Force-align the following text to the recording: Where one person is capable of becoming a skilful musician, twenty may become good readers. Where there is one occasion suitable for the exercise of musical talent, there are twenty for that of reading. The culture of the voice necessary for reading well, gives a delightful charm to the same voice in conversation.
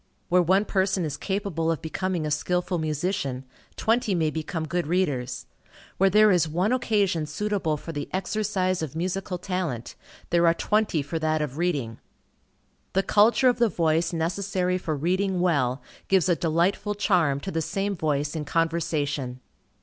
Where 0.29 0.41
one 0.41 0.65
person 0.65 1.05
is 1.05 1.15
capable 1.15 1.71
of 1.71 1.79
becoming 1.79 2.25
a 2.25 2.31
skilful 2.31 2.79
musician, 2.79 3.45
twenty 3.75 4.15
may 4.15 4.31
become 4.31 4.65
good 4.67 4.87
readers. 4.87 5.45
Where 5.99 6.09
there 6.09 6.31
is 6.31 6.49
one 6.49 6.73
occasion 6.73 7.27
suitable 7.27 7.77
for 7.77 7.91
the 7.91 8.09
exercise 8.11 8.81
of 8.81 8.95
musical 8.95 9.37
talent, 9.37 9.93
there 10.31 10.47
are 10.47 10.55
twenty 10.55 11.03
for 11.03 11.19
that 11.19 11.43
of 11.43 11.59
reading. 11.59 11.99
The 12.93 13.03
culture 13.03 13.47
of 13.47 13.59
the 13.59 13.69
voice 13.69 14.11
necessary 14.11 14.79
for 14.79 14.95
reading 14.95 15.39
well, 15.39 15.83
gives 16.07 16.27
a 16.27 16.35
delightful 16.35 16.95
charm 16.95 17.39
to 17.41 17.51
the 17.51 17.61
same 17.61 17.95
voice 17.95 18.35
in 18.35 18.43
conversation. 18.43 19.39